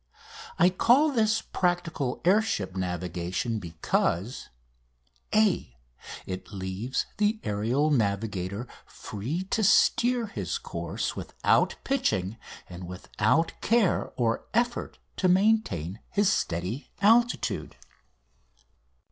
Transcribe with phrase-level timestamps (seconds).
[0.57, 4.49] I call this practical air ship navigation because:
[5.31, 5.77] (a)
[6.25, 12.37] It leaves the aerial navigator free to steer his course without pitching
[12.67, 17.75] and without care or effort to maintain his steady altitude.